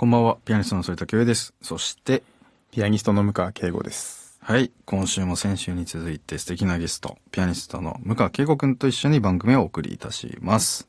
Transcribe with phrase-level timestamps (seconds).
[0.00, 1.52] こんばんは、ピアニストの反田恭平です。
[1.60, 2.22] そして、
[2.70, 4.38] ピアニストの向川慶吾です。
[4.40, 10.88] はい、今週も先週に続いて素敵なゲスト、ピアニストの向川慶吾くんと一緒に番組をお送りいたします。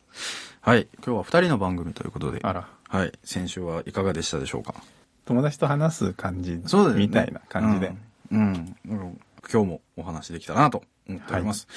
[0.61, 4.75] はい、今日は二人の番組ということで、あら、はい、先週はいかがでしたでしょうか？
[5.25, 7.05] 友達と話す感じそうだよね。
[7.05, 7.93] みたいな感じで。
[8.31, 8.77] うん。
[8.87, 9.19] うん。
[9.51, 11.67] 今日もお話できたらなと思っております。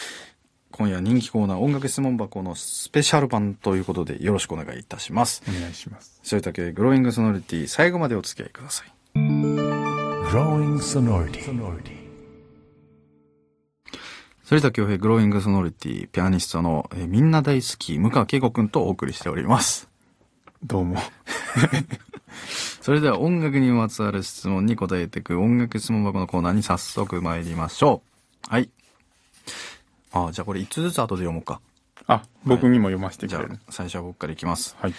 [0.76, 5.40] 今夜人気コーナー音楽質問箱のスペシャル版ということでよろしくお願いいたします。
[5.48, 6.18] お願いします。
[6.24, 8.92] それだけグローイングソノリティ最後までお付き合いください。
[9.14, 11.94] Growing sonority.
[14.42, 19.88] 反田恭平グローイングソノリティピアニストの、えーみんな大好き向川慶吾くんとお送りしております。
[20.64, 20.96] どうも。
[22.82, 28.02] それでは音楽にまつわる質問に答えていく音楽質問箱のコーナーに早速参りましょ
[28.48, 28.50] う。
[28.50, 28.70] はい。
[30.14, 31.60] あ、じゃあこれ5つずつ後で読もうか。
[32.06, 33.60] あ、僕にも読ませてじゃあくれる。
[33.68, 34.76] 最初は僕からいきます。
[34.80, 34.94] はい。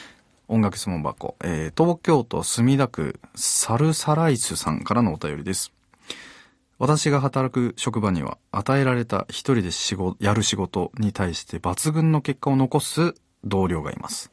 [0.48, 5.72] 音楽質問箱、えー東京都墨田区サルサライスさんからのお便りです。
[6.78, 14.32] 私が働く職場には与えられた一人で仕事、やる仕事に対して抜群の結果を残す同僚がいます。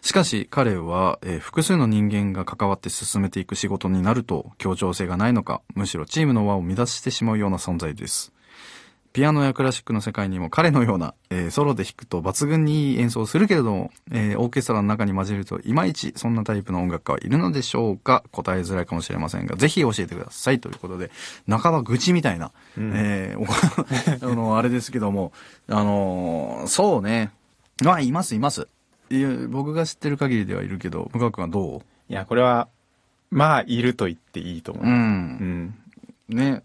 [0.00, 8.32] しかし彼は、えー複数の人間が関わって進めていく仕事になると協調性がないのか、むしろチームの輪を乱してしまうような存在です。
[9.12, 18.24] ピアノやクラシックの世界にも彼のような、えーソロで弾くと抜群にいい演奏をするけれども、えーオーケストラの中に混じるといまいちそんなタイプの音楽家はいるのでしょうか？
[18.32, 20.60] 答えづらいかもしれませんが、ぜひ教えてください。
[20.60, 21.10] ということで、
[21.48, 23.46] 半ば愚痴みたいな、えーお
[24.30, 25.32] あの、あれですけども、
[25.68, 27.30] あのーそうね。
[27.82, 28.68] まあ、います、います。
[29.50, 32.68] 僕が知ってる限りではいるけど、向川君はどいや、これは、
[33.30, 34.84] まあ、いると言っていいと思う。
[34.84, 34.90] うう。
[34.90, 34.98] うん
[35.64, 35.74] ん。
[36.28, 36.62] ね、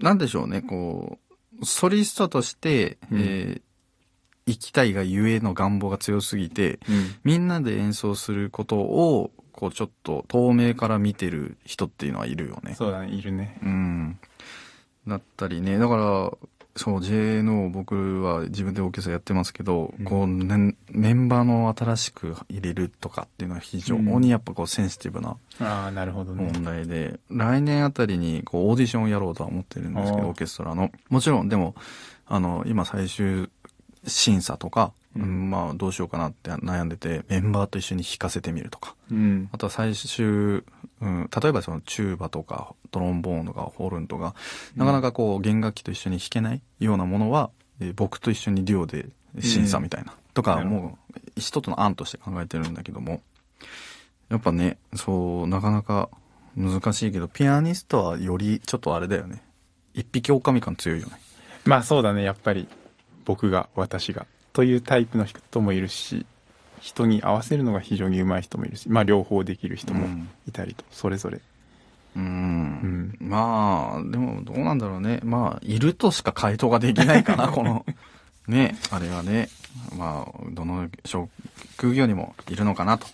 [0.00, 1.29] なんでしょうね、こう、
[1.62, 3.62] ソリストとして、うんえー
[4.46, 7.14] 生きたいがゆえの願望が強すぎて、うん。
[7.22, 12.74] みんなで演奏することを、こうちょっと透明から見てる人っていうのはいるよね。
[12.74, 13.58] そうだね、いるね。
[13.62, 14.18] うん。
[15.06, 16.32] だったりね、だから、
[16.76, 26.50] そう、JNO 僕は自分でオーケストラやってますけど、うんこう、ね、メンバーの新しく入れるとかっていうのは非常にやっぱこうセンシティブなああ、なるほどね。
[26.52, 30.90] 問題で、来年あたりにこうオーディションをやろうとは思ってるんですけど、あーオーケストラの。
[31.08, 31.74] もちろん、でも、
[32.26, 33.50] あの、今最終
[34.06, 38.94] 審査とか、うんうんまあどうしようかなって悩んでて、メンバーと一緒に弾かせてみるとか。
[39.10, 39.48] うん。
[39.52, 40.62] あとは最終、
[41.00, 44.34] うん、例えばそのチューバとかトロンボーンとかホルンとか、
[44.76, 47.50] なかなかこう弦楽器と一緒に弾けないようなものは、
[47.80, 49.06] えー僕と一緒にデュオで
[49.40, 50.14] 審査みたいな。
[50.34, 53.20] とか、もう一つの案として考えてるんだけども、
[54.28, 56.08] やっぱね、そう、なかなか
[56.56, 59.42] 難しいけど、ピアニストはよりちょっとあれだよね。
[59.94, 61.14] 一匹狼感強いよね。
[61.64, 62.68] まあ、そうだね、やっぱり、
[63.24, 66.26] 僕が、私が、というタイプの人もいるし、
[66.80, 70.06] 人に合わせるのが非常に上手い人もいるし、まあ、両方できる人も
[70.48, 71.40] いたりと、それぞれ。
[72.16, 73.16] うん。
[73.20, 75.20] まあ、でもどうなんだろうね。
[75.22, 77.84] まあ、いるとしか回答ができないかな、 この、
[78.48, 79.48] ね、あれはね。
[79.96, 81.30] まあ、どの職
[81.94, 83.06] 業にもいるのかなと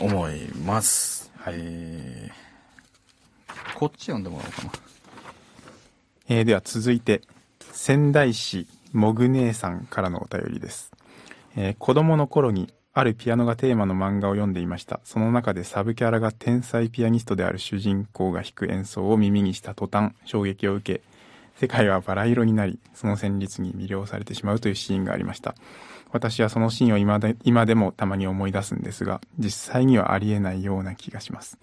[0.00, 1.30] 思います。
[1.38, 2.50] はいえー
[3.74, 4.72] こっち読んでもらおうかな。
[6.28, 7.22] えーでは続いて
[7.72, 10.90] 仙台市もぐ姉さんからのお便りです、
[11.56, 15.00] えー子供の頃にあるピアノがテーマの漫画を読んでいました。
[15.04, 21.00] その中でサブキャラが天才ピアニストである主人公が弾く演奏を耳にした途端衝撃を受け
[21.56, 25.54] 世界はバラ色になりその旋律に魅了されてしまうというシーンがありました。
[26.12, 31.58] 私はそのシーンを今で今でもたまに思い出すんですが実際にはありえないような気がします。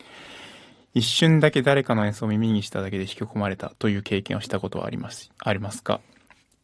[0.94, 5.32] 一瞬だけ誰かの演奏を耳にしただけで引き込まれたという経験をしたことはあります。
[5.40, 6.00] ありますか？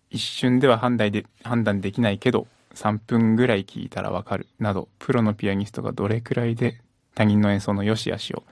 [0.10, 6.82] 一瞬では判断で判断できないけど3分ぐらい聞いたらわかるなどプロのピアニストがどれくらいで
[7.16, 8.44] 他人の演奏の良し悪しを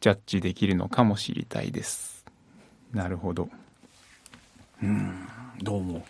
[0.00, 2.24] ジャッジできるのかも知りたいです
[2.92, 3.48] なるほど
[5.62, 6.04] どうも。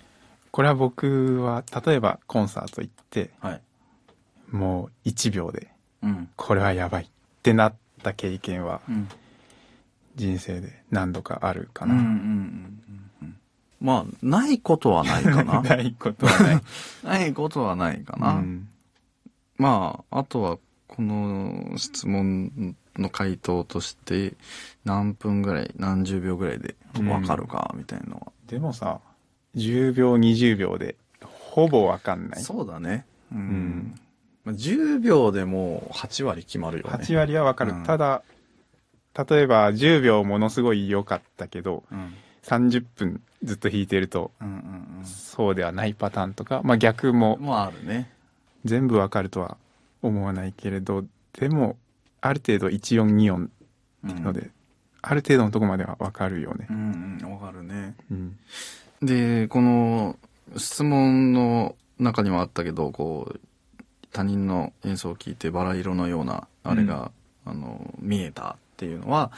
[0.50, 3.62] これは僕は例えばコンサート行ってはい。
[4.50, 5.69] もう1秒で
[6.02, 6.28] うん。
[6.36, 7.06] これはやばいっ
[7.42, 9.08] てなった経験はうん。
[10.16, 12.82] 人生で何度かあるかうんうんうな、んうん。
[13.80, 15.62] まあ、ないことはないかな。
[15.62, 16.60] ないことはない
[17.04, 18.34] ないことはないかな。
[18.34, 18.69] うん
[19.56, 24.34] まあ、あとは、この質問の回答として、
[24.84, 28.32] 何分ぐらい、何十秒ぐらいでわかるか、みたいなのは。
[28.46, 29.00] でもさ
[29.56, 33.04] 10秒20秒でほぼわかんないそうだね。
[33.32, 33.38] うん。
[33.38, 34.00] ん
[34.44, 36.90] まあ、10秒でもう8割決まるよね。
[36.92, 38.22] 8割はわかる、うんただ
[39.28, 42.14] 例えば10秒ものすごい良かったけどうん。
[42.44, 44.50] 30分ずっと弾いてるとうんう
[45.02, 47.46] んそうではないパターンとか、まあ、逆もうん。
[47.46, 48.11] もうあるね。
[48.64, 49.56] 全部わかるとは
[50.02, 51.05] 思わないけれど
[51.38, 51.76] でも
[52.20, 53.50] ある程度1音2音
[54.05, 54.50] ので、
[55.02, 56.73] ある程度のとこまではわかるよねう。
[56.73, 58.37] んうんわかるねうん。
[59.02, 60.17] でこの
[60.56, 63.40] 質問の中にもあったけどこう
[64.12, 67.12] 他人の演奏を聞いてバラ色のようなあれが、
[67.44, 69.31] あの見えたっていうのは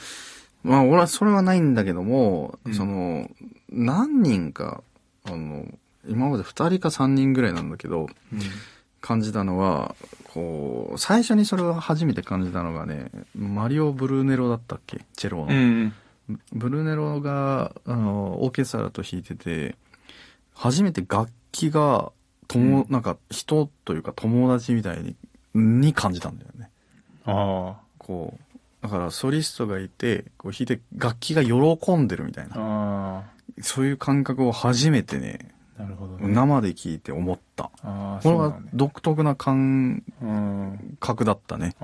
[0.63, 2.75] まあ俺はそれはないんだけども、うん。
[2.75, 3.31] その
[3.71, 4.83] 何人か
[5.25, 5.67] あの
[6.09, 8.09] 今まで2人か3人ぐらいなんだけど
[9.01, 9.95] 感じたのは
[10.33, 15.05] こう最初にそれを初めて感じたのがねマリオ・ブルーネロだったっけ？
[15.17, 15.93] チェロの、うん。
[16.53, 19.77] ブルーネロがあのオーケストラと弾いてて
[20.55, 22.13] 初めて楽器が
[22.49, 25.17] 友、なんか人というか友達みたいに
[25.55, 26.71] に感じたんだよね。
[27.25, 27.77] あ。
[27.99, 28.50] こう
[28.83, 32.59] だからソリストがいてこう弾いて楽器が喜んでるみたいあ。
[32.59, 33.23] なあ
[33.63, 35.83] そういう感覚を初めてねあ。
[35.83, 36.29] なるほどね。
[36.33, 38.59] 生で聞いて思ったああ、これは。
[38.75, 40.97] 独特な感うん。
[41.01, 41.75] 覚だったね。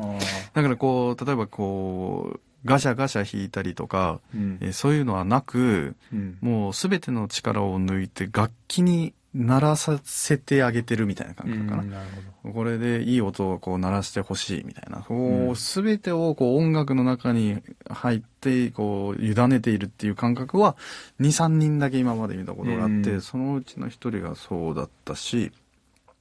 [0.54, 6.38] だからこう例えばこうガシャガシャ弾いたりとか、うんえーそういうのはなくうん。
[6.40, 11.82] もう全ての力を抜いて楽器に鳴らさせてあげてるみたいな感覚かな。
[11.82, 12.06] うんなる
[12.42, 15.02] ほこれでいい音をこう鳴らしてほしいみたいな。
[15.02, 15.18] こう
[15.48, 17.60] んう、全てをこう音楽の中に
[17.90, 20.76] 入って、こう、委ねているっていう感覚は、
[21.20, 25.50] 2、3人だけ今まで見たことがあって、うんそのうちの一人がそうだったし、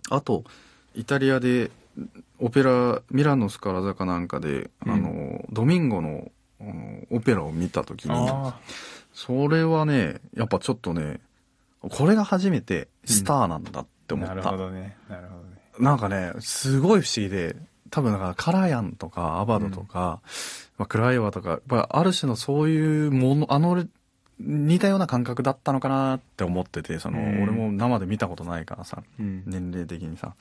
[0.10, 0.44] あと、
[0.96, 1.70] イタリアで、
[2.40, 6.32] オペラ、ミラノスカラ座かなんかで、うんあの、ドミンゴの、
[7.12, 8.14] オペラを見たときど。
[8.16, 8.60] に、あ
[9.14, 11.20] それはね、やっぱちょっとね、
[11.90, 14.14] これが初めてスターなんだってあ。
[14.16, 14.36] 思った。
[14.36, 14.98] なるほどね。
[15.10, 15.56] なるほどね。
[15.80, 17.56] なんかね、すごい不思議で、
[17.92, 20.22] 多分だからカラヤンとかアバドとか、
[20.78, 23.86] まあ、クライワとか、やっぱある種のそういうもの、あの、
[24.40, 29.44] 似たような感覚だったのかなって思ってて、その、うん俺も生で見たことないからさ、うん。
[29.46, 30.36] 年齢的にさ。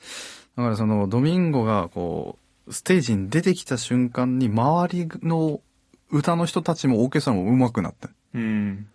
[0.57, 2.37] だからその、ドミンゴがこ
[2.67, 5.61] う、ステージに出てきた瞬間に、周りの
[6.11, 8.09] 歌の人たちもオーケストラも上手くなって。
[8.33, 8.87] うん。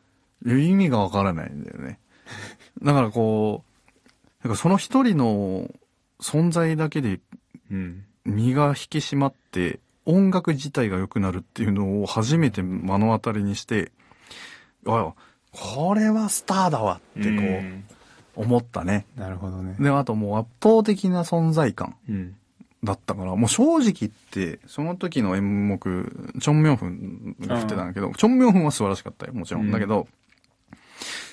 [0.44, 1.98] 意味がわからないんだよね。
[2.82, 3.64] だからこ
[4.44, 5.70] う、なんかその一人の
[6.20, 7.20] 存在だけで
[7.70, 8.04] うん。
[8.24, 13.92] 身が引き締まって音楽自体が良くなるっていうのを初めて目の当たりにして、
[14.86, 15.14] あ
[15.52, 17.42] これはスターだわってこ
[18.36, 19.06] う思ったね。
[19.16, 19.76] なるほどね。
[19.78, 22.36] で、あともう圧倒的な存在感うん。
[22.82, 30.08] だったから、もう正直言って、その時の演目、チョンミョンフンが振ってたんだけど、チョンミョンフンは素晴らしかったよ、もちろんだけど、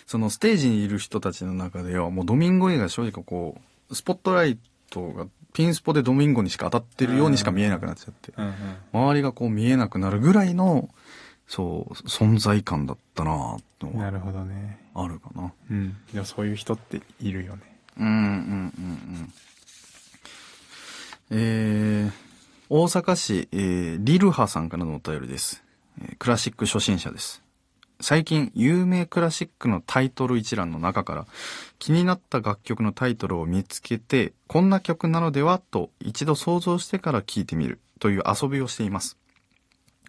[0.07, 4.57] そのステージにいる人たちの中では、もうドミンゴ以外正直こう、スポットライ
[4.89, 8.31] トがピンスポでドミンゴにしか当たってるようにしか見えなくなっちゃって。
[8.93, 10.89] 周りがこう見えなくなるぐらいの、
[11.45, 14.79] そう、存在感だったなってのはなるほどね。
[14.93, 15.51] あるかな。
[15.69, 15.97] うん。
[16.13, 17.61] でもそういう人っているよね。
[17.99, 19.33] うんうんうんうん。
[21.31, 22.11] えー、
[22.69, 25.63] 大阪市、えー、リルハさんからのお便りです。
[26.01, 27.43] えークラシック初心者です。
[27.99, 31.25] 最近、有名クラシックのタイトル一覧の中から、
[31.79, 39.17] 気になった楽曲のタイトルを見つけて、こんな曲なのではと一度想像してから聴いてみるという遊びをしています。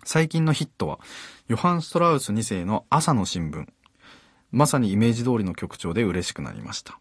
[0.04, 1.00] 最近のヒットは、
[1.48, 3.66] ヨハン・ストラウス2世の朝の新聞。
[4.52, 6.98] まさにイメージ通りの曲調で嬉しくなりました。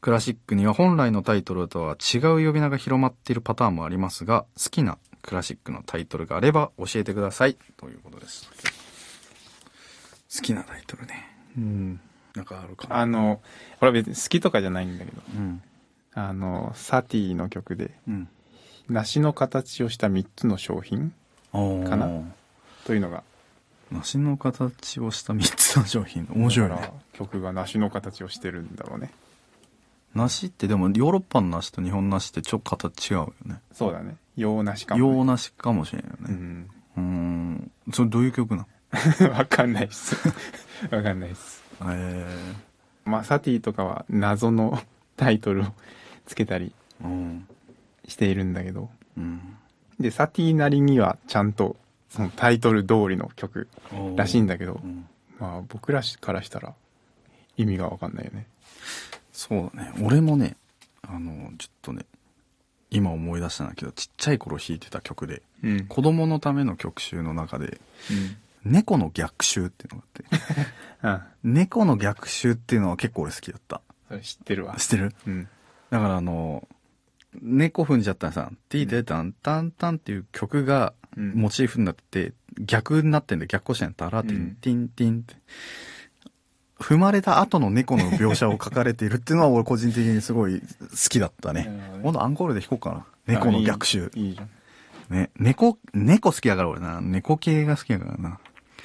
[0.00, 7.56] クラシックには本来のタイトルとは違う呼び名が広まっているパターンもありますが、好きなクラシックのタイトルがあれば教えてください。
[7.76, 8.50] ということです。
[10.34, 11.36] 好きなタイトルね。
[11.56, 12.00] うん。
[12.34, 12.98] なんかあるかな。
[12.98, 13.40] あの、
[13.78, 15.62] これは別に好きとかじゃないんだけど、うん。
[16.14, 18.28] あの、サティの曲で、うん。
[18.88, 21.12] 梨の形をした3つの商品
[21.52, 22.22] かな？
[22.84, 23.22] というのが、
[23.90, 26.26] 梨の形をした3つの商品。
[26.34, 26.92] 面白いね。
[27.12, 29.10] 曲が梨の形をしてるんだろうね。
[30.14, 33.60] 梨ってでもヨーロッパの梨と日本梨ってちょっと形違うよね。
[33.72, 34.16] そうだね。
[34.36, 35.16] 洋梨かも、ね。
[35.16, 36.16] 洋梨かもしれんよね。
[36.28, 36.70] うん。
[36.96, 37.70] うーん。
[37.92, 38.66] それどういう曲なの？
[39.30, 40.16] わかんないっす。
[40.90, 41.62] わかんないっす。
[41.84, 42.26] え
[43.04, 44.80] まあ、サティとかは謎の
[45.16, 45.66] タイトルを
[46.26, 46.72] つけたり。
[48.06, 48.90] しているんだけど。
[49.16, 49.56] うん。
[49.98, 51.76] で、サティなりにはちゃんと
[52.08, 53.68] そのタイトル通りの曲
[54.16, 55.06] らしいんだけど、うん
[55.38, 56.74] まあ僕らからしたら
[57.56, 58.46] 意味がわかんないよね。
[59.32, 59.92] そうだね。
[60.02, 60.56] 俺もね、
[61.02, 62.04] あの、ちょっとね、
[62.90, 65.86] 今思い出したんだけど、ちっちゃい頃弾いてた曲で、うん。
[65.86, 67.80] 子供のための曲集の中で、
[68.10, 68.36] うん。
[68.64, 73.80] 猫の逆襲っていうのがあって、あ 猫の逆襲っていうのは結構俺好きだった。
[74.08, 74.76] それ知ってるわ。
[74.76, 75.14] 知ってる？
[75.26, 75.48] うん。
[75.90, 76.66] だからあの、
[77.40, 83.48] 猫踏んじゃったらさ、ティーテタンタンタンっていう曲がうんモチーフになってて、逆になってんだよ。
[83.48, 83.94] 逆行してんだ。
[83.96, 85.34] タラティうんン、ティンティンって。
[86.78, 90.66] 踏まれた後の猫の描写を書かれているっていうのは俺個人的にすごい好
[91.08, 91.70] きだったね。
[92.02, 93.06] 今度アンコールで弾こうかな。
[93.26, 94.10] 猫の逆襲。
[94.14, 94.50] いいいいじゃん。
[95.10, 97.00] ね、猫、猫好きだから俺な。
[97.00, 98.38] 猫系が好きだからな。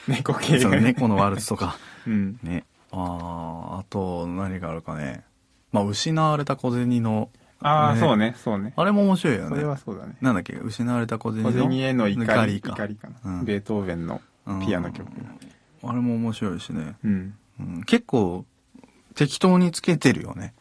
[0.08, 0.60] 猫系。
[0.60, 1.78] の猫のワルツとか。
[2.08, 2.40] うん。
[2.44, 2.64] ね。
[2.92, 5.24] ああ、あと何があるかね。
[5.72, 7.30] まあ、失われた小銭の。
[7.60, 8.74] ああ、ねそうね、そうね。
[8.76, 9.68] あれも面白いよそれね。
[9.68, 10.16] はそうだね。
[10.22, 10.54] なんだっけ？
[10.54, 11.52] 失われた小銭の。
[11.52, 12.72] 小銭への怒りか。
[12.74, 14.22] 怒りかな、うんベートーベンの
[14.66, 15.08] ピアノ曲。
[15.84, 16.96] あれも面白いしね。
[17.04, 17.34] うん。
[17.60, 18.46] うん、結構、
[19.16, 20.54] 適当につけてるよね。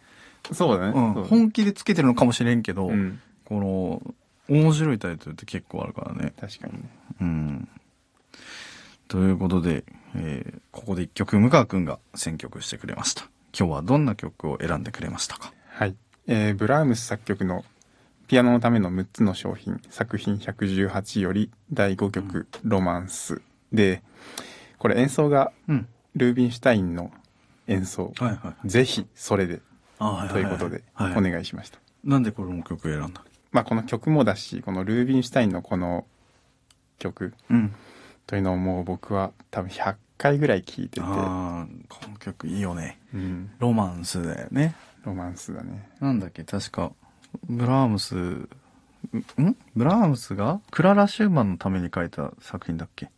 [0.53, 0.93] そうだね。
[0.95, 1.23] うん。
[1.23, 3.21] ね本気でつけてるのかもしれんけど、うん。
[3.45, 4.15] この、
[4.49, 6.33] 面白いタイトルって結構あるからね。
[6.41, 6.89] 確かにね。
[7.21, 7.69] うん。
[9.09, 9.85] ということで、
[10.15, 13.23] えーここで一曲、向川くんが選曲してくれました。
[13.59, 15.53] 今日はどんな曲を選んでくれましたか？
[15.69, 15.97] はい。
[16.27, 17.65] えーブラームス作曲の
[18.27, 23.41] ピアノのための6つの商品、作品118より第5曲、ロマンス
[23.73, 24.03] で、
[24.79, 25.89] これ演奏がうん。
[26.15, 27.11] ルービンシュタインの
[27.67, 28.13] 演奏。
[28.19, 28.69] はいはい。
[28.69, 29.61] ぜひそれで
[29.99, 31.79] ということではい、お願いしました。
[32.05, 33.23] なんでこの曲選んだ？
[33.53, 36.07] まあこの曲もだし、このルービンシュタインのこの
[36.99, 37.75] 曲うん。
[38.27, 41.67] というのをもう僕は多分100回ぐらい聴いてて、この
[42.19, 42.99] 曲いいよね。
[43.15, 44.75] うん、ロマンスだよね。
[45.05, 45.89] ロマンスだね。
[46.01, 46.93] なんだっけ、確か、
[47.49, 48.49] ブラームス、ん？
[49.41, 50.61] んブラームスが？
[50.71, 53.09] クララ・シューマンのために書いた作品だっけ？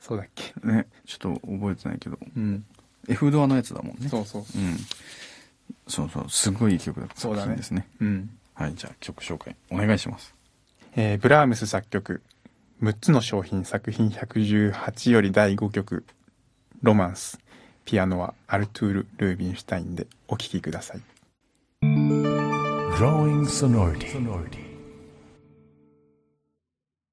[0.00, 2.18] そうだっけね、ちょっと覚えてないけど。
[2.36, 2.64] うん。
[3.08, 4.08] F ドアのやつだもんね。
[4.08, 4.42] そうそう。
[4.42, 4.76] うん。
[5.86, 7.88] そうそう、すごいいい曲だったそうだね作品ですね。
[8.00, 8.30] うん。
[8.54, 10.34] はい、じゃあ曲紹介お願いします。
[10.96, 12.22] えーブラームス作曲
[12.84, 16.04] 6つの商品作品118より第5曲
[16.82, 17.38] ロマンス
[17.86, 21.00] ピアノはアルトゥール・ルービンシュタインでお聴きください
[21.82, 24.63] Growing sonority.